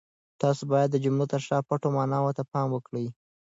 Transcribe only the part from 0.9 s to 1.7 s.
د جملو تر شا